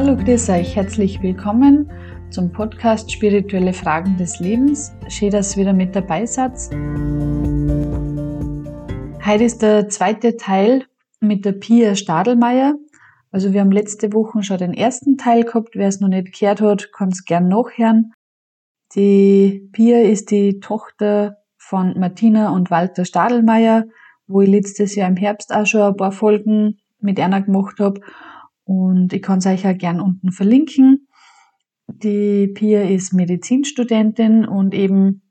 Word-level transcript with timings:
Hallo, 0.00 0.14
grüß 0.14 0.50
euch, 0.50 0.76
herzlich 0.76 1.20
willkommen 1.24 1.90
zum 2.30 2.52
Podcast 2.52 3.10
Spirituelle 3.10 3.72
Fragen 3.72 4.16
des 4.16 4.38
Lebens. 4.38 4.92
Schön, 5.08 5.30
dass 5.30 5.56
ihr 5.56 5.62
wieder 5.62 5.72
mit 5.72 5.96
dabei 5.96 6.24
seid. 6.24 6.52
Heute 9.26 9.42
ist 9.42 9.60
der 9.60 9.88
zweite 9.88 10.36
Teil 10.36 10.84
mit 11.18 11.44
der 11.44 11.50
Pia 11.50 11.96
Stadelmeier. 11.96 12.76
Also 13.32 13.52
wir 13.52 13.60
haben 13.60 13.72
letzte 13.72 14.12
Woche 14.12 14.44
schon 14.44 14.58
den 14.58 14.72
ersten 14.72 15.16
Teil 15.18 15.42
gehabt. 15.42 15.70
Wer 15.74 15.88
es 15.88 15.98
noch 15.98 16.06
nicht 16.06 16.38
gehört 16.38 16.60
hat, 16.60 16.92
kann 16.92 17.08
es 17.08 17.24
gern 17.24 17.48
nachhören. 17.48 18.12
Die 18.94 19.68
Pia 19.72 20.02
ist 20.02 20.30
die 20.30 20.60
Tochter 20.60 21.38
von 21.56 21.98
Martina 21.98 22.50
und 22.50 22.70
Walter 22.70 23.04
Stadelmeier, 23.04 23.86
wo 24.28 24.42
ich 24.42 24.48
letztes 24.48 24.94
Jahr 24.94 25.08
im 25.08 25.16
Herbst 25.16 25.52
auch 25.52 25.66
schon 25.66 25.82
ein 25.82 25.96
paar 25.96 26.12
Folgen 26.12 26.78
mit 27.00 27.18
einer 27.18 27.42
gemacht 27.42 27.80
habe. 27.80 28.00
Und 28.68 29.14
ich 29.14 29.22
kann 29.22 29.38
es 29.38 29.46
euch 29.46 29.66
auch 29.66 29.78
gern 29.78 29.98
unten 29.98 30.30
verlinken. 30.30 31.08
Die 31.86 32.48
Pia 32.48 32.82
ist 32.82 33.14
Medizinstudentin 33.14 34.44
und 34.44 34.74
eben 34.74 35.22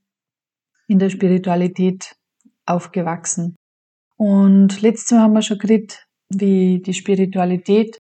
in 0.88 0.98
der 0.98 1.12
Spiritualität 1.12 2.16
aufgewachsen. 2.66 3.56
Und 4.16 4.82
letztes 4.82 5.12
Mal 5.12 5.22
haben 5.22 5.34
wir 5.34 5.44
schon 5.44 5.60
geredet, 5.60 6.08
wie 6.30 6.82
die 6.82 6.96
Spiritualität 6.96 8.00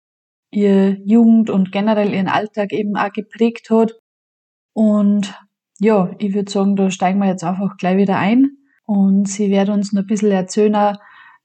ihr 0.51 0.99
Jugend 1.03 1.49
und 1.49 1.71
generell 1.71 2.13
ihren 2.13 2.27
Alltag 2.27 2.71
eben 2.71 2.95
auch 2.95 3.11
geprägt 3.11 3.71
hat. 3.71 3.93
Und 4.73 5.33
ja, 5.79 6.13
ich 6.19 6.35
würde 6.35 6.52
sagen, 6.52 6.75
da 6.75 6.91
steigen 6.91 7.17
wir 7.17 7.27
jetzt 7.27 7.43
einfach 7.43 7.75
gleich 7.77 7.97
wieder 7.97 8.19
ein. 8.19 8.52
Und 8.85 9.27
sie 9.27 9.49
wird 9.49 9.69
uns 9.69 9.93
noch 9.93 10.03
ein 10.03 10.07
bisschen 10.07 10.31
erzählen, 10.31 10.95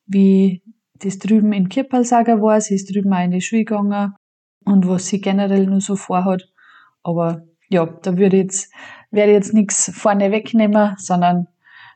wie 0.04 0.62
das 0.98 1.18
drüben 1.18 1.52
in 1.52 1.68
Kirpalsager 1.68 2.40
war. 2.42 2.60
Sie 2.60 2.74
ist 2.74 2.92
drüben 2.92 3.12
auch 3.12 3.22
in 3.22 3.30
die 3.30 3.40
Schule 3.40 3.64
gegangen 3.64 4.14
und 4.64 4.88
was 4.88 5.06
sie 5.06 5.20
generell 5.20 5.66
nur 5.66 5.80
so 5.80 5.96
vorhat. 5.96 6.48
Aber 7.02 7.42
ja, 7.68 7.86
da 7.86 8.16
würde 8.16 8.36
ich 8.36 8.42
jetzt, 8.44 8.72
werde 9.10 9.32
ich 9.32 9.36
jetzt 9.36 9.54
nichts 9.54 9.90
vorne 9.94 10.30
wegnehmen, 10.30 10.94
sondern 10.98 11.48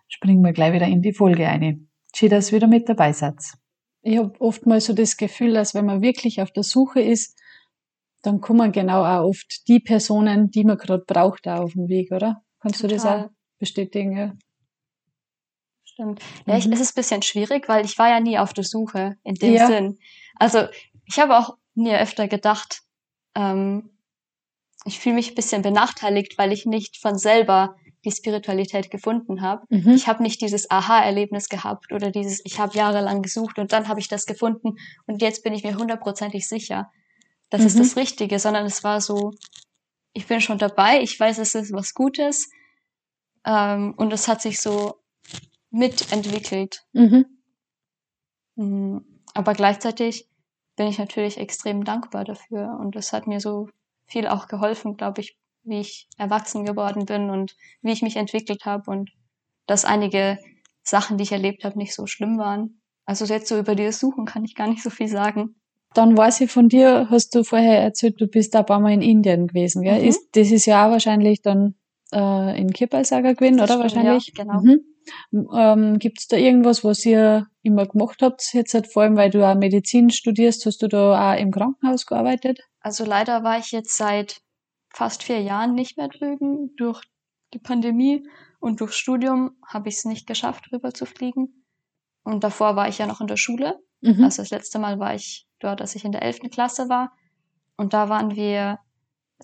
springen 0.08 0.42
wir 0.42 0.52
gleich 0.52 0.72
wieder 0.72 0.86
in 0.86 1.02
die 1.02 1.12
Folge 1.12 1.48
ein. 1.48 1.88
Schön, 2.14 2.30
dass 2.30 2.50
ihr 2.50 2.56
wieder 2.56 2.66
mit 2.66 2.88
dabei 2.88 3.12
seid. 3.12 3.36
Ich 4.02 4.18
habe 4.18 4.38
oftmals 4.40 4.86
so 4.86 4.92
das 4.92 5.16
Gefühl, 5.16 5.54
dass 5.54 5.74
wenn 5.74 5.86
man 5.86 6.02
wirklich 6.02 6.42
auf 6.42 6.50
der 6.50 6.64
Suche 6.64 7.00
ist, 7.00 7.38
dann 8.22 8.40
kommen 8.40 8.72
genau 8.72 9.04
auch 9.04 9.28
oft 9.28 9.68
die 9.68 9.80
Personen, 9.80 10.50
die 10.50 10.64
man 10.64 10.76
gerade 10.76 11.04
braucht, 11.06 11.48
auch 11.48 11.64
auf 11.64 11.72
dem 11.72 11.88
Weg, 11.88 12.12
oder? 12.12 12.42
Kannst 12.60 12.80
Total. 12.80 12.96
du 12.96 13.02
das 13.02 13.06
auch 13.06 13.30
bestätigen? 13.58 14.16
Ja? 14.16 14.32
Stimmt. 15.92 16.20
Ja, 16.46 16.56
ich, 16.56 16.66
mhm. 16.66 16.72
es 16.72 16.80
ist 16.80 16.92
ein 16.92 17.00
bisschen 17.00 17.22
schwierig, 17.22 17.68
weil 17.68 17.84
ich 17.84 17.98
war 17.98 18.08
ja 18.08 18.20
nie 18.20 18.38
auf 18.38 18.52
der 18.52 18.64
Suche 18.64 19.16
in 19.24 19.34
dem 19.34 19.54
ja. 19.54 19.66
Sinn. 19.66 19.98
Also 20.36 20.66
ich 21.04 21.18
habe 21.18 21.38
auch 21.38 21.56
mir 21.74 22.00
öfter 22.00 22.28
gedacht, 22.28 22.82
ähm, 23.34 23.90
ich 24.84 24.98
fühle 24.98 25.16
mich 25.16 25.30
ein 25.30 25.34
bisschen 25.34 25.62
benachteiligt, 25.62 26.38
weil 26.38 26.52
ich 26.52 26.66
nicht 26.66 26.96
von 26.96 27.18
selber 27.18 27.76
die 28.04 28.10
Spiritualität 28.10 28.90
gefunden 28.90 29.42
habe. 29.42 29.64
Mhm. 29.68 29.90
Ich 29.90 30.08
habe 30.08 30.22
nicht 30.22 30.40
dieses 30.40 30.70
Aha-Erlebnis 30.70 31.48
gehabt 31.48 31.92
oder 31.92 32.10
dieses, 32.10 32.40
ich 32.44 32.58
habe 32.58 32.76
jahrelang 32.76 33.22
gesucht 33.22 33.58
und 33.58 33.72
dann 33.72 33.86
habe 33.86 34.00
ich 34.00 34.08
das 34.08 34.26
gefunden 34.26 34.76
und 35.06 35.22
jetzt 35.22 35.44
bin 35.44 35.52
ich 35.52 35.62
mir 35.62 35.76
hundertprozentig 35.76 36.48
sicher, 36.48 36.90
das 37.50 37.60
mhm. 37.60 37.66
ist 37.68 37.78
das 37.78 37.96
Richtige, 37.96 38.38
sondern 38.38 38.66
es 38.66 38.82
war 38.82 39.00
so, 39.00 39.32
ich 40.14 40.26
bin 40.26 40.40
schon 40.40 40.58
dabei, 40.58 41.00
ich 41.00 41.18
weiß, 41.18 41.38
es 41.38 41.54
ist 41.54 41.72
was 41.72 41.94
Gutes 41.94 42.50
ähm, 43.46 43.94
und 43.96 44.12
es 44.12 44.26
hat 44.26 44.42
sich 44.42 44.60
so 44.60 45.01
mitentwickelt. 45.72 46.84
Mhm. 46.92 47.26
mhm. 48.56 49.04
Aber 49.34 49.54
gleichzeitig 49.54 50.28
bin 50.76 50.86
ich 50.86 50.98
natürlich 50.98 51.38
extrem 51.38 51.84
dankbar 51.84 52.24
dafür 52.24 52.78
und 52.80 52.96
es 52.96 53.12
hat 53.12 53.26
mir 53.26 53.40
so 53.40 53.68
viel 54.06 54.26
auch 54.26 54.46
geholfen, 54.46 54.96
glaube 54.96 55.22
ich, 55.22 55.38
wie 55.64 55.80
ich 55.80 56.08
erwachsen 56.18 56.64
geworden 56.64 57.06
bin 57.06 57.30
und 57.30 57.56
wie 57.80 57.92
ich 57.92 58.02
mich 58.02 58.16
entwickelt 58.16 58.64
habe 58.64 58.90
und 58.90 59.10
dass 59.66 59.84
einige 59.84 60.38
Sachen, 60.82 61.16
die 61.16 61.24
ich 61.24 61.32
erlebt 61.32 61.64
habe, 61.64 61.78
nicht 61.78 61.94
so 61.94 62.06
schlimm 62.06 62.38
waren. 62.38 62.82
Also 63.04 63.24
jetzt 63.24 63.48
so 63.48 63.58
über 63.58 63.74
dieses 63.74 64.00
Suchen 64.00 64.26
kann 64.26 64.44
ich 64.44 64.54
gar 64.54 64.68
nicht 64.68 64.82
so 64.82 64.90
viel 64.90 65.08
sagen. 65.08 65.54
Dann 65.94 66.16
weiß 66.16 66.40
ich 66.42 66.50
von 66.50 66.68
dir, 66.68 67.08
hast 67.10 67.34
du 67.34 67.44
vorher 67.44 67.80
erzählt, 67.80 68.20
du 68.20 68.26
bist 68.26 68.54
ein 68.56 68.66
paar 68.66 68.80
Mal 68.80 68.92
in 68.92 69.02
Indien 69.02 69.46
gewesen, 69.46 69.82
gell? 69.82 70.00
Mhm. 70.00 70.08
Ist, 70.08 70.28
das 70.32 70.50
ist 70.50 70.66
ja 70.66 70.86
auch 70.86 70.90
wahrscheinlich 70.90 71.42
dann 71.42 71.74
äh, 72.12 72.58
in 72.58 72.72
Kipalsaga 72.72 73.32
gewesen, 73.32 73.56
oder 73.56 73.66
stimmt, 73.66 73.82
wahrscheinlich? 73.82 74.32
Ja, 74.36 74.44
genau. 74.44 74.60
Mhm. 74.60 74.80
Ähm, 75.32 75.98
Gibt 75.98 76.20
es 76.20 76.28
da 76.28 76.36
irgendwas, 76.36 76.84
was 76.84 77.04
ihr 77.04 77.46
immer 77.62 77.86
gemacht 77.86 78.22
habt? 78.22 78.42
Jetzt 78.52 78.74
halt 78.74 78.92
vor 78.92 79.02
allem, 79.02 79.16
weil 79.16 79.30
du 79.30 79.46
auch 79.46 79.54
Medizin 79.54 80.10
studierst, 80.10 80.66
hast 80.66 80.82
du 80.82 80.88
da 80.88 81.32
auch 81.32 81.38
im 81.38 81.50
Krankenhaus 81.50 82.06
gearbeitet? 82.06 82.60
Also 82.80 83.04
leider 83.04 83.42
war 83.44 83.58
ich 83.58 83.72
jetzt 83.72 83.96
seit 83.96 84.40
fast 84.90 85.22
vier 85.22 85.40
Jahren 85.40 85.74
nicht 85.74 85.96
mehr 85.96 86.08
drüben. 86.08 86.74
Durch 86.76 87.02
die 87.54 87.58
Pandemie 87.58 88.26
und 88.60 88.80
durch 88.80 88.92
Studium 88.92 89.56
habe 89.66 89.88
ich 89.88 89.96
es 89.96 90.04
nicht 90.04 90.26
geschafft, 90.26 90.70
rüber 90.72 90.92
zu 90.92 91.06
fliegen. 91.06 91.64
Und 92.24 92.44
davor 92.44 92.76
war 92.76 92.88
ich 92.88 92.98
ja 92.98 93.06
noch 93.06 93.20
in 93.20 93.26
der 93.26 93.36
Schule. 93.36 93.78
Mhm. 94.00 94.24
Also 94.24 94.42
das 94.42 94.50
letzte 94.50 94.78
Mal 94.78 94.98
war 94.98 95.14
ich 95.14 95.46
dort, 95.58 95.80
als 95.80 95.94
ich 95.94 96.04
in 96.04 96.12
der 96.12 96.22
elften 96.22 96.50
Klasse 96.50 96.88
war. 96.88 97.12
Und 97.76 97.94
da 97.94 98.08
waren 98.08 98.36
wir 98.36 98.78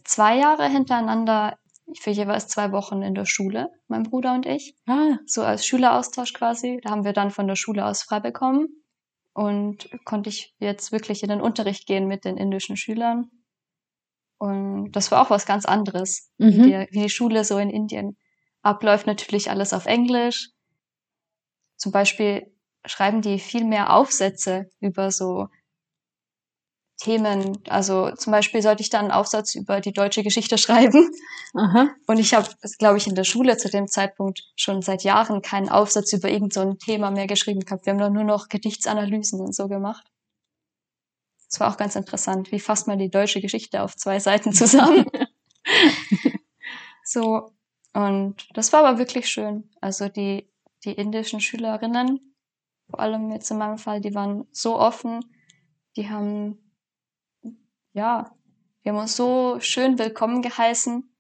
zwei 0.05 0.39
Jahre 0.39 0.69
hintereinander 0.69 1.59
für 1.95 2.11
jeweils 2.11 2.49
zwei 2.49 2.73
Wochen 2.73 3.03
in 3.03 3.15
der 3.15 3.25
Schule, 3.25 3.71
mein 3.87 4.03
Bruder 4.03 4.35
und 4.35 4.47
ich. 4.47 4.77
Ah. 4.87 5.19
So 5.27 5.43
als 5.43 5.67
Schüleraustausch 5.67 6.33
quasi. 6.33 6.81
Da 6.83 6.91
haben 6.91 7.05
wir 7.05 7.13
dann 7.13 7.31
von 7.31 7.47
der 7.47 7.57
Schule 7.57 7.87
aus 7.87 8.03
frei 8.03 8.21
bekommen 8.21 8.69
und 9.33 9.89
konnte 10.05 10.29
ich 10.31 10.55
jetzt 10.59 10.93
wirklich 10.93 11.23
in 11.23 11.29
den 11.29 11.41
Unterricht 11.41 11.87
gehen 11.87 12.07
mit 12.07 12.25
den 12.25 12.37
indischen 12.37 12.77
Schülern. 12.77 13.31
Und 14.39 14.93
das 14.93 15.11
war 15.11 15.23
auch 15.23 15.31
was 15.31 15.47
ganz 15.47 15.65
anderes, 15.65 16.31
mhm. 16.39 16.47
wie, 16.47 16.63
die, 16.63 16.87
wie 16.91 17.03
die 17.03 17.09
Schule 17.09 17.45
so 17.45 17.59
in 17.59 17.71
Indien 17.71 18.17
abläuft. 18.63 19.07
Natürlich 19.07 19.51
alles 19.51 19.73
auf 19.73 19.87
Englisch. 19.87 20.51
Zum 21.77 21.93
Beispiel 21.93 22.53
schreiben 22.85 23.23
die 23.23 23.39
viel 23.39 23.65
mehr 23.65 23.95
Aufsätze 23.95 24.69
über 24.81 25.11
so 25.11 25.49
Themen. 26.99 27.59
Also 27.69 28.11
zum 28.11 28.33
Beispiel 28.33 28.61
sollte 28.61 28.83
ich 28.83 28.91
dann 28.91 29.07
einen 29.07 29.11
Aufsatz 29.13 29.55
über 29.55 29.81
die 29.81 29.93
deutsche 29.93 30.23
Geschichte 30.23 30.59
schreiben. 30.59 31.11
Aha. 31.55 31.91
Und 32.07 32.19
ich 32.19 32.35
habe, 32.35 32.49
glaube 32.79 32.99
ich, 32.99 33.07
in 33.07 33.15
der 33.15 33.25
Schule 33.25 33.57
zu 33.57 33.71
dem 33.71 33.89
Zeitpunkt 33.89 34.43
schon 34.57 34.83
seit 34.83 35.05
Jahren 35.05 35.41
keinen 35.41 35.69
Aufsatz 35.69 36.13
über 36.13 36.29
irgendein 36.29 36.71
so 36.71 36.75
Thema 36.75 37.11
mehr 37.11 37.27
geschrieben 37.27 37.61
gehabt. 37.61 37.87
Wir 37.87 37.93
haben 37.93 38.01
dann 38.01 38.13
nur 38.13 38.25
noch 38.25 38.49
Gedichtsanalysen 38.49 39.41
und 39.41 39.55
so 39.55 39.69
gemacht. 39.69 40.07
Das 41.49 41.61
war 41.61 41.73
auch 41.73 41.79
ganz 41.79 41.97
interessant. 41.97 42.53
Wie 42.53 42.61
fasst 42.61 42.87
man 42.87 42.99
die 42.99 43.11
deutsche 43.11 43.41
Geschichte 43.41 43.83
auf 43.83 43.97
zwei 43.97 44.19
Seiten 44.19 44.53
zusammen? 44.53 45.07
so. 47.05 47.53
Und 47.95 48.49
das 48.53 48.73
war 48.73 48.85
aber 48.85 48.99
wirklich 48.99 49.29
schön. 49.29 49.71
Also 49.81 50.09
die, 50.09 50.51
die 50.85 50.93
indischen 50.93 51.41
Schülerinnen, 51.41 52.35
vor 52.91 53.01
allem 53.01 53.33
jetzt 53.33 53.51
in 53.51 53.59
meinem 53.59 53.79
Fall, 53.79 54.01
die 54.01 54.15
waren 54.15 54.47
so 54.53 54.79
offen, 54.79 55.21
die 55.97 56.11
haben 56.11 56.68
ja, 57.93 58.31
wir 58.83 58.93
haben 58.93 59.01
uns 59.01 59.17
so 59.17 59.59
schön 59.61 59.99
willkommen 59.99 60.43
geheißen. 60.43 61.15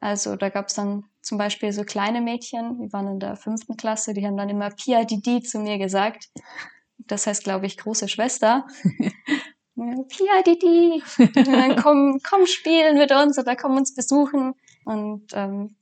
Also 0.00 0.36
da 0.36 0.48
gab 0.48 0.68
es 0.68 0.74
dann 0.74 1.04
zum 1.22 1.38
Beispiel 1.38 1.72
so 1.72 1.84
kleine 1.84 2.20
Mädchen, 2.20 2.78
die 2.78 2.92
waren 2.92 3.08
in 3.08 3.20
der 3.20 3.36
fünften 3.36 3.76
Klasse, 3.76 4.12
die 4.14 4.26
haben 4.26 4.36
dann 4.36 4.50
immer 4.50 4.70
Pia 4.70 5.04
Didi 5.04 5.42
zu 5.42 5.58
mir 5.58 5.78
gesagt. 5.78 6.28
Das 6.98 7.26
heißt, 7.26 7.44
glaube 7.44 7.66
ich, 7.66 7.76
große 7.78 8.08
Schwester. 8.08 8.66
Pia 9.74 10.42
Didi, 10.46 11.02
dann 11.34 11.76
komm, 11.76 12.20
komm 12.28 12.46
spielen 12.46 12.96
mit 12.96 13.10
uns 13.10 13.38
oder 13.38 13.56
komm 13.56 13.76
uns 13.76 13.94
besuchen. 13.94 14.54
Und 14.84 15.26
ähm, 15.32 15.76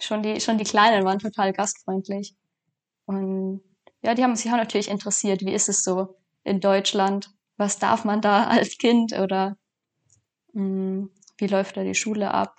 schon 0.00 0.22
die 0.22 0.40
schon 0.40 0.58
die 0.58 0.64
Kleinen 0.64 1.04
waren 1.04 1.18
total 1.18 1.52
gastfreundlich. 1.52 2.34
Und 3.04 3.62
ja, 4.02 4.14
die 4.14 4.24
haben 4.24 4.34
sich 4.36 4.50
auch 4.50 4.56
natürlich 4.56 4.88
interessiert, 4.88 5.42
wie 5.42 5.54
ist 5.54 5.68
es 5.68 5.84
so 5.84 6.16
in 6.42 6.60
Deutschland? 6.60 7.30
Was 7.56 7.78
darf 7.78 8.04
man 8.04 8.20
da 8.20 8.44
als 8.48 8.78
Kind 8.78 9.12
oder 9.12 9.56
mh, 10.52 10.62
hm, 10.62 11.10
wie 11.38 11.46
läuft 11.46 11.76
da 11.76 11.84
die 11.84 11.94
Schule 11.94 12.32
ab? 12.32 12.56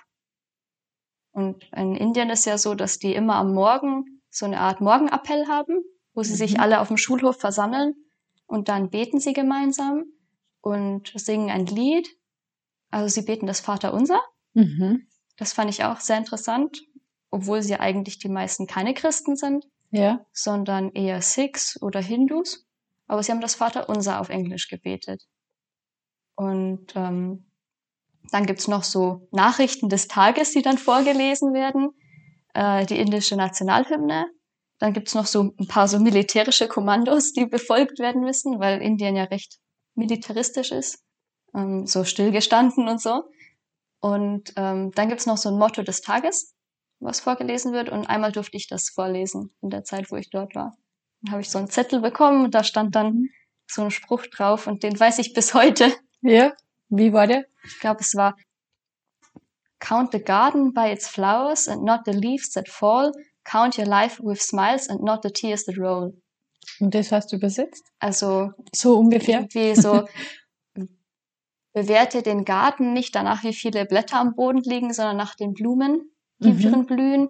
Und 1.32 1.70
in 1.76 1.96
Indien 1.96 2.30
ist 2.30 2.46
ja 2.46 2.58
so, 2.58 2.74
dass 2.74 3.00
die 3.00 3.14
immer 3.14 3.36
am 3.36 3.54
Morgen 3.54 4.22
so 4.30 4.46
eine 4.46 4.60
Art 4.60 4.82
Morgenappell 4.82 5.48
haben, 5.48 5.84
wo 6.14 6.24
sie 6.24 6.34
mhm. 6.34 6.38
sich 6.38 6.60
alle 6.60 6.80
auf 6.80 6.88
dem 6.88 6.98
Schulhof 6.98 7.40
versammeln 7.40 7.94
und 8.48 8.70
dann 8.70 8.90
beten 8.90 9.20
sie 9.20 9.34
gemeinsam 9.34 10.06
und 10.62 11.12
singen 11.16 11.50
ein 11.50 11.66
Lied. 11.66 12.08
Also 12.90 13.08
sie 13.08 13.22
beten 13.22 13.46
das 13.46 13.60
Vaterunser. 13.60 14.20
Mhm. 14.54 15.08
Das 15.38 15.54
fand 15.54 15.70
ich 15.70 15.84
auch 15.84 16.00
sehr 16.00 16.18
interessant, 16.18 16.82
obwohl 17.30 17.62
sie 17.62 17.76
eigentlich 17.76 18.18
die 18.18 18.30
meisten 18.30 18.66
keine 18.66 18.94
Christen 18.94 19.36
sind, 19.36 19.68
ja. 19.92 20.26
sondern 20.34 20.92
eher 20.92 21.22
Sikhs 21.22 21.80
oder 21.82 22.02
Hindus 22.02 22.67
aber 23.08 23.24
sie 23.24 23.32
haben 23.32 23.42
das 23.42 23.56
Vaterunser 23.56 24.20
auf 24.20 24.30
Englisch 24.30 24.68
gebetet. 24.70 25.24
Und 26.36 26.96
ähm, 26.96 27.52
dann 28.32 28.46
gibt's 28.46 28.68
noch 28.68 28.84
so 28.84 29.28
Nachrichten 29.32 29.90
des 29.90 30.08
Tages, 30.08 30.52
die 30.52 30.62
dann 30.62 30.78
vorgelesen 30.78 31.54
werden, 31.54 31.92
äh, 32.54 32.86
die 32.86 33.00
indische 33.00 33.36
Nationalhymne. 33.38 34.28
Dann 34.80 34.94
gibt's 34.94 35.16
noch 35.16 35.26
so 35.26 35.54
ein 35.60 35.68
paar 35.68 35.88
so 35.88 36.00
militärische 36.00 36.68
Kommandos, 36.68 37.34
die 37.34 37.46
befolgt 37.46 38.00
werden 38.00 38.22
müssen, 38.22 38.60
weil 38.60 38.82
Indien 38.82 39.16
ja 39.16 39.24
recht 39.26 39.58
militaristisch 39.96 40.72
ist. 40.72 41.04
ähm, 41.56 41.88
so 41.88 42.04
stillgestanden 42.04 42.88
und 42.88 43.02
so. 43.02 43.24
Und 44.00 44.54
ähm, 44.58 44.92
dann 44.94 45.10
gibt's 45.10 45.26
noch 45.26 45.38
so 45.38 45.50
ein 45.50 45.58
Motto 45.58 45.84
des 45.84 46.02
Tages, 46.02 46.56
was 47.00 47.20
vorgelesen 47.20 47.74
wird. 47.74 47.90
Und 47.90 48.08
einmal 48.08 48.32
durfte 48.32 48.58
ich 48.58 48.68
das 48.68 48.90
vorlesen 48.90 49.56
in 49.62 49.70
der 49.70 49.84
Zeit, 49.84 50.12
wo 50.12 50.18
ich 50.18 50.30
dort 50.30 50.56
war. 50.56 50.76
Dann 51.22 51.32
habe 51.32 51.42
ich 51.42 51.50
so 51.50 51.58
einen 51.58 51.70
Zettel 51.70 52.00
bekommen 52.02 52.46
und 52.46 52.54
da 52.56 52.64
stand 52.64 52.96
dann 52.96 53.30
so 53.70 53.82
ein 53.84 53.92
Spruch 53.92 54.26
drauf 54.28 54.68
und 54.68 54.84
den 54.84 55.00
weiß 55.00 55.20
ich 55.20 55.34
bis 55.34 55.54
heute. 55.54 55.92
Ja, 56.22 56.54
wie 56.90 57.12
war 57.14 57.28
der? 57.28 57.46
Ich 57.64 57.80
glaube, 57.80 58.00
es 58.02 58.16
war 58.16 58.36
Count 59.80 60.12
the 60.12 60.20
garden 60.24 60.74
by 60.74 60.92
its 60.92 61.08
flowers 61.08 61.68
and 61.68 61.84
not 61.84 62.02
the 62.06 62.12
leaves 62.12 62.50
that 62.52 62.68
fall. 62.68 63.12
Count 63.44 63.78
your 63.78 63.86
life 63.86 64.20
with 64.24 64.42
smiles 64.42 64.90
and 64.90 65.02
not 65.04 65.20
the 65.24 65.30
tears 65.32 65.66
that 65.66 65.78
roll. 65.78 66.20
Und 66.80 66.94
das 66.96 67.12
hast 67.12 67.32
du 67.32 67.36
übersetzt? 67.38 67.84
Also 68.00 68.52
So 68.74 68.98
ungefähr? 68.98 69.40
irgendwie 69.42 69.76
so 69.76 70.08
bewerte 71.74 72.24
den 72.24 72.44
Garten 72.46 72.94
nicht 72.94 73.16
danach, 73.16 73.44
wie 73.44 73.54
viele 73.54 73.86
Blätter 73.86 74.20
am 74.20 74.36
Boden 74.36 74.62
liegen, 74.62 74.94
sondern 74.94 75.18
nach 75.18 75.36
den 75.36 75.54
Blumen, 75.54 76.12
die 76.40 76.54
Mhm. 76.54 76.62
drin 76.62 76.86
blühen. 76.86 77.30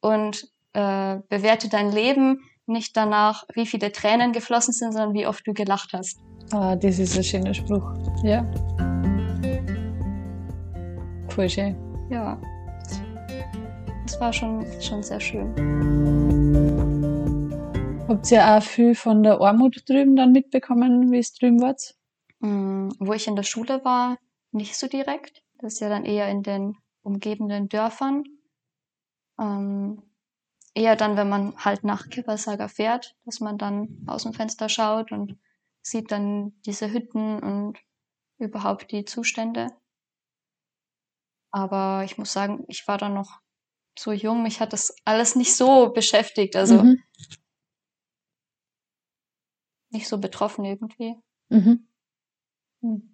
Und 0.00 0.48
äh, 0.72 1.18
bewerte 1.28 1.68
dein 1.68 1.92
Leben 1.92 2.40
nicht 2.66 2.96
danach, 2.96 3.44
wie 3.54 3.66
viele 3.66 3.92
Tränen 3.92 4.32
geflossen 4.32 4.72
sind, 4.72 4.92
sondern 4.92 5.14
wie 5.14 5.26
oft 5.26 5.46
du 5.46 5.52
gelacht 5.52 5.92
hast. 5.92 6.18
Ah, 6.52 6.76
das 6.76 6.98
ist 6.98 7.16
ein 7.16 7.24
schöner 7.24 7.54
Spruch. 7.54 7.84
Ja. 8.22 8.44
Voll 11.28 11.48
schön. 11.48 11.76
Ja. 12.10 12.40
Das 14.04 14.20
war 14.20 14.32
schon, 14.32 14.64
schon 14.80 15.02
sehr 15.02 15.20
schön. 15.20 15.54
Habt 18.08 18.30
ihr 18.30 18.46
auch 18.46 18.62
viel 18.62 18.94
von 18.94 19.22
der 19.22 19.40
Armut 19.40 19.88
drüben 19.88 20.16
dann 20.16 20.32
mitbekommen, 20.32 21.10
wie 21.10 21.18
es 21.18 21.32
drüben 21.32 21.60
war? 21.62 21.76
Mm, 22.40 22.90
Wo 22.98 23.14
ich 23.14 23.26
in 23.26 23.36
der 23.36 23.42
Schule 23.44 23.82
war, 23.84 24.18
nicht 24.50 24.76
so 24.76 24.86
direkt. 24.88 25.42
Das 25.58 25.74
ist 25.74 25.80
ja 25.80 25.88
dann 25.88 26.04
eher 26.04 26.28
in 26.28 26.42
den 26.42 26.76
umgebenden 27.02 27.68
Dörfern. 27.68 28.24
Ähm, 29.40 30.02
eher 30.74 30.96
dann, 30.96 31.16
wenn 31.16 31.28
man 31.28 31.56
halt 31.58 31.84
nach 31.84 32.08
Kippersager 32.08 32.68
fährt, 32.68 33.16
dass 33.24 33.40
man 33.40 33.58
dann 33.58 34.04
aus 34.06 34.24
dem 34.24 34.32
Fenster 34.34 34.68
schaut 34.68 35.12
und 35.12 35.38
sieht 35.82 36.10
dann 36.12 36.52
diese 36.66 36.92
Hütten 36.92 37.38
und 37.40 37.78
überhaupt 38.38 38.92
die 38.92 39.04
Zustände. 39.04 39.68
Aber 41.50 42.02
ich 42.04 42.18
muss 42.18 42.32
sagen, 42.32 42.64
ich 42.68 42.86
war 42.88 42.98
da 42.98 43.08
noch 43.08 43.40
so 43.98 44.12
jung, 44.12 44.42
mich 44.42 44.60
hat 44.60 44.72
das 44.72 44.94
alles 45.04 45.36
nicht 45.36 45.54
so 45.54 45.90
beschäftigt, 45.92 46.56
also 46.56 46.82
Mhm. 46.82 47.02
nicht 49.90 50.08
so 50.08 50.18
betroffen 50.18 50.64
irgendwie. 50.64 51.16
Mhm. 51.50 51.86
Hm. 52.82 53.11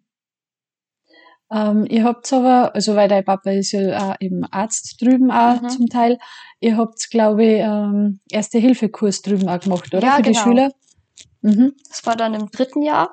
Ähm, 1.50 1.86
ihr 1.88 2.04
habt 2.04 2.30
aber, 2.32 2.74
also 2.74 2.94
weil 2.94 3.08
dein 3.08 3.24
Papa 3.24 3.50
ist 3.50 3.72
ja 3.72 4.10
auch 4.12 4.16
eben 4.20 4.44
Arzt 4.44 5.00
drüben 5.00 5.30
auch 5.30 5.62
Mhm. 5.62 5.68
zum 5.70 5.86
Teil, 5.88 6.18
ihr 6.60 6.76
habt, 6.76 7.08
glaube 7.10 7.44
ich, 7.44 7.58
ähm, 7.60 8.20
Erste-Hilfe-Kurs 8.30 9.22
drüben 9.22 9.48
auch 9.48 9.58
gemacht, 9.60 9.94
oder? 9.94 10.06
Ja, 10.06 10.16
Für 10.16 10.22
die 10.22 10.32
genau. 10.32 10.42
Schüler? 10.42 10.70
Mhm. 11.40 11.74
Das 11.88 12.04
war 12.04 12.16
dann 12.16 12.34
im 12.34 12.50
dritten 12.50 12.82
Jahr, 12.82 13.10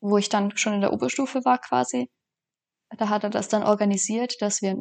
wo 0.00 0.16
ich 0.16 0.28
dann 0.28 0.56
schon 0.56 0.74
in 0.74 0.80
der 0.80 0.92
Oberstufe 0.92 1.44
war 1.44 1.58
quasi. 1.58 2.08
Da 2.96 3.08
hat 3.10 3.24
er 3.24 3.30
das 3.30 3.48
dann 3.48 3.64
organisiert, 3.64 4.36
dass 4.40 4.62
wir, 4.62 4.76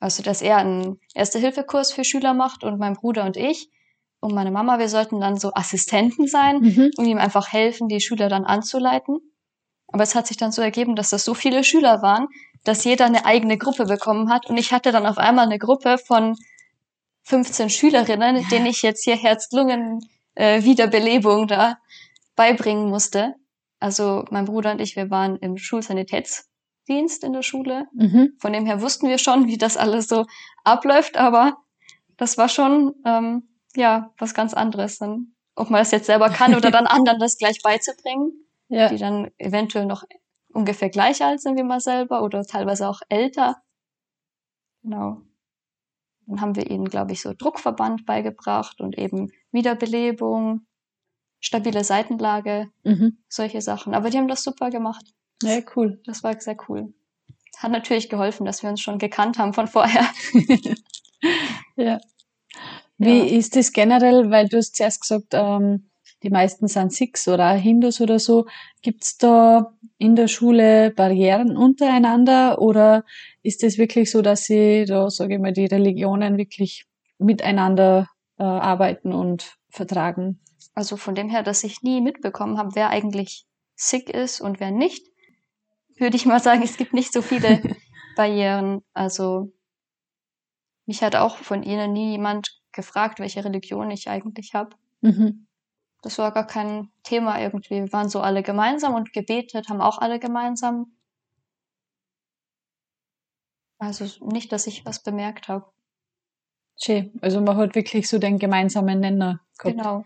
also 0.00 0.22
dass 0.22 0.42
er 0.42 0.56
einen 0.56 0.98
Erste-Hilfe-Kurs 1.14 1.92
für 1.92 2.04
Schüler 2.04 2.34
macht 2.34 2.64
und 2.64 2.78
mein 2.78 2.94
Bruder 2.94 3.24
und 3.24 3.36
ich 3.36 3.70
und 4.20 4.34
meine 4.34 4.50
Mama, 4.50 4.78
wir 4.78 4.88
sollten 4.88 5.20
dann 5.20 5.36
so 5.36 5.52
Assistenten 5.54 6.26
sein 6.26 6.56
Mhm. 6.60 6.90
und 6.96 7.04
ihm 7.06 7.18
einfach 7.18 7.52
helfen, 7.52 7.88
die 7.88 8.00
Schüler 8.00 8.28
dann 8.28 8.44
anzuleiten. 8.44 9.18
Aber 9.94 10.02
es 10.02 10.14
hat 10.16 10.26
sich 10.26 10.36
dann 10.36 10.50
so 10.50 10.60
ergeben, 10.60 10.96
dass 10.96 11.10
das 11.10 11.24
so 11.24 11.34
viele 11.34 11.62
Schüler 11.62 12.02
waren, 12.02 12.26
dass 12.64 12.82
jeder 12.82 13.06
eine 13.06 13.26
eigene 13.26 13.56
Gruppe 13.56 13.84
bekommen 13.84 14.28
hat. 14.28 14.50
Und 14.50 14.56
ich 14.56 14.72
hatte 14.72 14.90
dann 14.90 15.06
auf 15.06 15.18
einmal 15.18 15.46
eine 15.46 15.60
Gruppe 15.60 15.98
von 15.98 16.36
15 17.22 17.70
Schülerinnen, 17.70 18.44
denen 18.48 18.66
ich 18.66 18.82
jetzt 18.82 19.04
hier 19.04 19.14
Herz-Lungen-Wiederbelebung 19.14 21.46
da 21.46 21.78
beibringen 22.34 22.88
musste. 22.88 23.36
Also 23.78 24.24
mein 24.32 24.46
Bruder 24.46 24.72
und 24.72 24.80
ich, 24.80 24.96
wir 24.96 25.10
waren 25.10 25.36
im 25.36 25.56
Schulsanitätsdienst 25.56 27.22
in 27.22 27.32
der 27.32 27.42
Schule. 27.42 27.86
Mhm. 27.94 28.32
Von 28.40 28.52
dem 28.52 28.66
her 28.66 28.82
wussten 28.82 29.06
wir 29.06 29.18
schon, 29.18 29.46
wie 29.46 29.58
das 29.58 29.76
alles 29.76 30.08
so 30.08 30.26
abläuft, 30.64 31.16
aber 31.16 31.58
das 32.16 32.36
war 32.36 32.48
schon 32.48 32.94
ähm, 33.06 33.44
ja 33.76 34.12
was 34.18 34.34
ganz 34.34 34.54
anderes. 34.54 34.98
Dann, 34.98 35.36
ob 35.54 35.70
man 35.70 35.82
das 35.82 35.92
jetzt 35.92 36.06
selber 36.06 36.30
kann 36.30 36.56
oder 36.56 36.72
dann 36.72 36.86
anderen 36.88 37.20
das 37.20 37.38
gleich 37.38 37.62
beizubringen 37.62 38.43
Ja. 38.74 38.88
die 38.88 38.96
dann 38.98 39.30
eventuell 39.38 39.86
noch 39.86 40.04
ungefähr 40.52 40.90
gleich 40.90 41.22
alt 41.22 41.40
sind 41.40 41.58
wie 41.58 41.62
man 41.64 41.80
selber 41.80 42.22
oder 42.22 42.44
teilweise 42.44 42.88
auch 42.88 43.00
älter. 43.08 43.56
Genau. 44.82 45.22
Dann 46.26 46.40
haben 46.40 46.56
wir 46.56 46.70
ihnen, 46.70 46.86
glaube 46.86 47.12
ich, 47.12 47.20
so 47.22 47.32
Druckverband 47.36 48.06
beigebracht 48.06 48.80
und 48.80 48.96
eben 48.98 49.30
Wiederbelebung, 49.52 50.66
stabile 51.40 51.84
Seitenlage, 51.84 52.70
Mhm. 52.84 53.18
solche 53.28 53.60
Sachen. 53.62 53.94
Aber 53.94 54.10
die 54.10 54.18
haben 54.18 54.28
das 54.28 54.42
super 54.44 54.70
gemacht. 54.70 55.04
Ja, 55.42 55.60
cool. 55.76 56.00
Das 56.06 56.22
war 56.24 56.38
sehr 56.40 56.56
cool. 56.68 56.94
Hat 57.58 57.70
natürlich 57.72 58.08
geholfen, 58.10 58.46
dass 58.46 58.62
wir 58.62 58.70
uns 58.70 58.80
schon 58.80 58.98
gekannt 58.98 59.38
haben 59.38 59.54
von 59.54 59.66
vorher. 59.68 60.06
Ja. 61.76 61.98
Wie 62.98 63.18
Ja. 63.18 63.38
ist 63.38 63.56
das 63.56 63.72
generell, 63.72 64.30
weil 64.30 64.48
du 64.48 64.58
hast 64.58 64.76
zuerst 64.76 65.00
gesagt, 65.00 65.28
ähm, 65.32 65.90
die 66.24 66.30
meisten 66.30 66.68
sind 66.68 66.92
Sikhs 66.92 67.28
oder 67.28 67.50
Hindus 67.50 68.00
oder 68.00 68.18
so. 68.18 68.46
Gibt's 68.82 69.18
da 69.18 69.74
in 69.98 70.16
der 70.16 70.26
Schule 70.26 70.90
Barrieren 70.90 71.56
untereinander 71.56 72.60
oder 72.60 73.04
ist 73.42 73.62
es 73.62 73.76
wirklich 73.76 74.10
so, 74.10 74.22
dass 74.22 74.44
sie 74.44 74.86
da, 74.86 75.10
sage 75.10 75.34
ich 75.34 75.40
mal, 75.40 75.52
die 75.52 75.66
Religionen 75.66 76.38
wirklich 76.38 76.86
miteinander 77.18 78.08
äh, 78.38 78.42
arbeiten 78.42 79.12
und 79.12 79.56
vertragen? 79.68 80.40
Also 80.74 80.96
von 80.96 81.14
dem 81.14 81.28
her, 81.28 81.42
dass 81.42 81.62
ich 81.62 81.82
nie 81.82 82.00
mitbekommen 82.00 82.56
habe, 82.56 82.74
wer 82.74 82.88
eigentlich 82.88 83.44
sick 83.76 84.08
ist 84.08 84.40
und 84.40 84.60
wer 84.60 84.70
nicht, 84.70 85.06
würde 85.98 86.16
ich 86.16 86.24
mal 86.24 86.40
sagen, 86.40 86.62
es 86.62 86.78
gibt 86.78 86.94
nicht 86.94 87.12
so 87.12 87.20
viele 87.20 87.60
Barrieren. 88.16 88.80
Also 88.94 89.52
mich 90.86 91.02
hat 91.02 91.16
auch 91.16 91.36
von 91.36 91.62
ihnen 91.62 91.92
nie 91.92 92.12
jemand 92.12 92.48
gefragt, 92.72 93.20
welche 93.20 93.44
Religion 93.44 93.90
ich 93.90 94.08
eigentlich 94.08 94.54
habe. 94.54 94.74
Mhm. 95.02 95.46
Das 96.04 96.18
war 96.18 96.32
gar 96.32 96.46
kein 96.46 96.92
Thema 97.02 97.40
irgendwie. 97.40 97.80
Wir 97.80 97.92
waren 97.94 98.10
so 98.10 98.20
alle 98.20 98.42
gemeinsam 98.42 98.94
und 98.94 99.14
gebetet 99.14 99.70
haben 99.70 99.80
auch 99.80 99.96
alle 99.96 100.18
gemeinsam. 100.18 100.98
Also 103.78 104.04
nicht, 104.26 104.52
dass 104.52 104.66
ich 104.66 104.84
was 104.84 105.02
bemerkt 105.02 105.48
habe. 105.48 105.72
Schön. 106.78 107.18
Also 107.22 107.40
man 107.40 107.56
hat 107.56 107.74
wirklich 107.74 108.06
so 108.06 108.18
den 108.18 108.38
gemeinsamen 108.38 109.00
Nenner 109.00 109.40
gehabt. 109.58 109.78
Genau. 109.78 110.04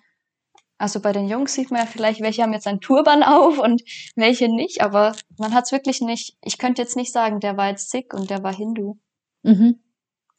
Also 0.79 1.01
bei 1.01 1.11
den 1.11 1.27
Jungs 1.27 1.55
sieht 1.55 1.73
man 1.73 1.81
ja 1.81 1.87
vielleicht, 1.87 2.21
welche 2.21 2.45
haben 2.45 2.53
jetzt 2.53 2.69
einen 2.69 2.81
Turban 2.81 3.25
auf 3.25 3.59
und 3.59 3.83
welche 4.15 4.49
nicht, 4.49 4.83
aber 4.83 5.17
man 5.37 5.53
hat 5.53 5.65
es 5.65 5.73
wirklich 5.73 6.01
nicht. 6.01 6.39
Ich 6.43 6.59
könnte 6.59 6.81
jetzt 6.81 6.95
nicht 6.95 7.13
sagen, 7.13 7.41
der 7.41 7.57
war 7.57 7.71
jetzt 7.71 7.91
Sikh 7.91 8.15
und 8.15 8.31
der 8.31 8.45
war 8.45 8.55
Hindu. 8.55 9.01
Mhm. 9.43 9.83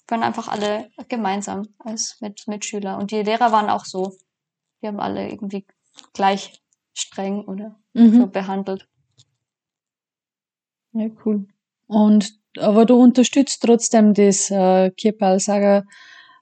Wir 0.07 0.11
waren 0.17 0.23
einfach 0.23 0.47
alle 0.47 0.89
gemeinsam 1.09 1.67
als 1.79 2.15
mit 2.21 2.47
Mitschüler. 2.47 2.97
Und 2.97 3.11
die 3.11 3.23
Lehrer 3.23 3.51
waren 3.51 3.69
auch 3.69 3.83
so. 3.83 4.13
Die 4.81 4.87
haben 4.87 4.99
alle 4.99 5.29
irgendwie 5.29 5.65
gleich 6.13 6.61
streng 6.93 7.45
oder 7.45 7.79
so 7.93 8.01
Mhm. 8.01 8.31
behandelt. 8.31 8.87
Ja, 10.93 11.07
cool. 11.25 11.47
Und 11.87 12.33
aber 12.57 12.85
du 12.85 12.95
unterstützt 12.95 13.61
trotzdem 13.63 14.13
das 14.13 14.49
äh, 14.49 14.89
Kirpal 14.91 15.39
Sager 15.39 15.83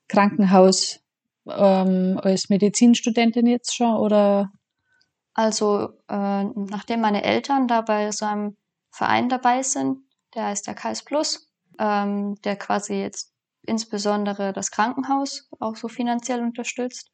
Krankenhaus 0.08 1.00
ähm, 1.48 2.20
als 2.24 2.50
Medizinstudentin 2.50 3.46
jetzt 3.46 3.76
schon 3.76 3.96
oder? 3.96 4.52
Also, 5.34 5.90
äh, 6.10 6.44
nachdem 6.44 7.02
meine 7.02 7.24
Eltern 7.24 7.68
da 7.68 7.82
bei 7.82 8.12
so 8.12 8.26
einem 8.26 8.58
Verein 8.90 9.30
dabei 9.30 9.62
sind, 9.62 10.00
der 10.34 10.46
heißt 10.46 10.66
der 10.66 10.74
Kais 10.74 11.04
Plus, 11.04 11.52
ähm, 11.78 12.36
der 12.42 12.56
quasi 12.56 12.96
jetzt 12.96 13.34
insbesondere 13.64 14.54
das 14.54 14.72
Krankenhaus 14.72 15.50
auch 15.60 15.76
so 15.76 15.90
finanziell 15.90 16.42
unterstützt, 16.42 17.12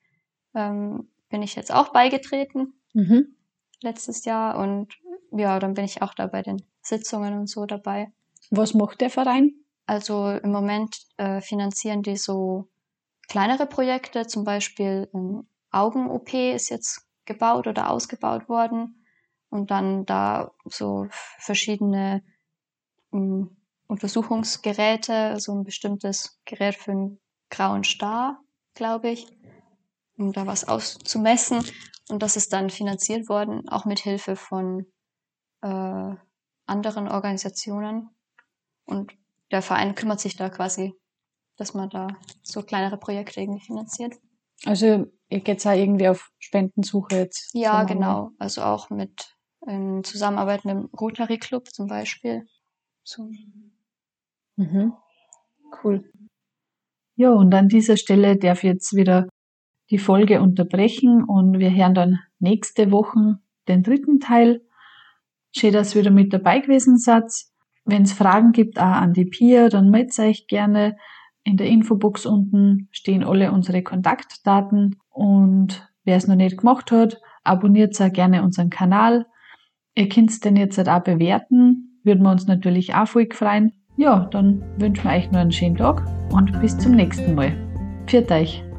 ähm, 0.56 1.10
bin 1.34 1.42
ich 1.42 1.56
jetzt 1.56 1.74
auch 1.74 1.90
beigetreten 1.90 2.75
Mhm. 2.94 3.36
letztes 3.82 4.24
Jahr 4.24 4.56
und 4.60 4.94
ja, 5.32 5.58
dann 5.58 5.74
bin 5.74 5.84
ich 5.84 6.04
auch 6.04 6.13
da 6.13 6.28
bei 6.28 6.44
den 6.44 6.62
Sitzungen 6.84 7.34
und 7.40 7.48
so 7.50 7.66
dabei. 7.66 8.13
Was 8.52 8.75
macht 8.75 9.02
der 9.02 9.10
Verein? 9.10 9.52
Also 9.88 10.30
im 10.30 10.52
Moment 10.52 10.96
äh, 11.18 11.42
finanzieren 11.42 12.04
die 12.04 12.18
so 12.18 12.70
kleinere 13.28 13.66
Projekte, 13.66 14.28
zum 14.28 14.44
Beispiel 14.44 15.10
ein 15.12 15.48
Augen-OP 15.72 16.36
ist 16.54 16.70
jetzt 16.70 17.02
gebaut 17.25 17.66
oder 17.66 17.90
ausgebaut 17.90 18.48
worden 18.48 19.04
und 19.50 19.72
dann 19.72 20.06
da 20.06 20.52
so 20.66 21.08
verschiedene 21.40 22.22
mh, 23.10 23.48
Untersuchungsgeräte, 23.88 25.40
so 25.40 25.52
ein 25.54 25.63
bestimmtes 25.63 26.40
Gerät 26.46 26.75
für 26.75 26.92
einen 26.92 27.20
grauen 27.50 27.84
Star, 27.84 28.40
glaube 28.75 29.10
ich, 29.10 29.25
um 30.24 30.34
da 30.34 30.48
was 30.48 30.68
auszumessen 30.68 31.63
und 32.10 32.22
das 32.22 32.36
ist 32.36 32.53
dann 32.53 32.70
finanziert 32.70 33.30
worden, 33.30 33.68
auch 33.70 33.86
mit 33.86 34.00
Hilfe 34.00 34.36
von 34.36 34.86
äh, 35.62 36.15
anderen 36.65 37.08
Organisationen. 37.08 38.10
Und 38.86 39.13
der 39.51 39.62
Verein 39.62 39.96
kümmert 39.96 40.20
sich 40.20 40.36
da 40.36 40.50
quasi, 40.50 40.94
dass 41.58 41.74
man 41.74 41.89
da 41.89 42.08
so 42.42 42.62
kleinere 42.62 42.98
Projekte 42.98 43.39
irgendwie 43.42 43.65
finanziert. 43.65 44.13
Also 44.65 45.06
ihr 45.30 45.39
geht 45.39 45.65
auch 45.65 45.72
irgendwie 45.72 46.10
auf 46.10 46.30
Spendensuche 46.39 47.15
jetzt? 47.15 47.50
Ja, 47.53 47.84
genau. 47.84 48.32
Also 48.39 48.62
auch 48.62 48.89
mit 48.89 49.34
in 49.65 50.03
Zusammenarbeit 50.03 50.65
mit 50.65 50.75
dem 50.75 50.89
Rotary 51.00 51.38
Club 51.38 51.70
zum 51.70 51.88
Beispiel. 51.88 52.46
So. 53.03 53.30
Mhm. 54.58 54.94
Cool. 55.84 56.12
Ja, 57.15 57.32
und 57.32 57.53
an 57.53 57.70
dieser 57.70 57.96
Stelle 57.96 58.38
darf 58.38 58.60
ich 58.60 58.70
jetzt 58.70 58.96
wieder 58.96 59.30
die 59.94 60.00
Folge 60.00 60.42
unterbrechen 60.42 61.24
und 61.24 61.60
wir 61.60 61.72
hören 61.72 61.94
dann 61.94 62.20
nächste 62.40 62.92
Woche 62.92 63.38
den 63.68 63.84
dritten 63.84 64.20
Teil. 64.20 64.62
Schön, 65.56 65.72
dass 65.72 65.94
ihr 65.94 66.02
wieder 66.02 66.12
mit 66.12 66.34
dabei 66.34 66.60
gewesen 66.60 66.98
seid. 66.98 67.32
Wenn 67.86 68.02
es 68.02 68.14
Fragen 68.14 68.54
gibt, 68.54 68.80
auch 68.80 68.86
an 68.86 69.14
die 69.14 69.26
Pia, 69.26 69.70
dann 69.70 69.92
meldet 69.92 70.18
euch 70.18 70.48
gerne. 70.48 70.98
In 71.44 71.58
der 71.58 71.68
Infobox 71.68 72.26
unten 72.26 72.88
stehen 72.92 73.24
alle 73.24 73.52
unsere 73.52 73.84
Kontaktdaten 73.84 74.96
und 75.12 75.88
wer 76.06 76.18
es 76.18 76.28
noch 76.28 76.36
nicht 76.36 76.58
gemacht 76.58 76.92
hat, 76.92 77.22
abonniert 77.44 78.02
auch 78.02 78.12
gerne 78.12 78.42
unseren 78.42 78.72
Kanal. 78.72 79.28
Ihr 79.94 80.10
könnt 80.10 80.44
den 80.44 80.56
jetzt 80.56 80.80
auch 80.80 81.04
bewerten, 81.04 82.00
würden 82.04 82.24
wir 82.24 82.32
uns 82.32 82.48
natürlich 82.48 82.96
auch 82.96 83.08
voll 83.08 83.28
freuen. 83.32 83.74
Ja, 83.96 84.28
dann 84.32 84.64
wünschen 84.80 85.04
wir 85.04 85.12
euch 85.12 85.30
noch 85.30 85.42
einen 85.42 85.52
schönen 85.52 85.76
Tag 85.76 86.04
und 86.32 86.60
bis 86.62 86.76
zum 86.80 86.96
nächsten 86.96 87.36
Mal. 87.36 87.56
Pfiat 88.08 88.32
euch! 88.32 88.73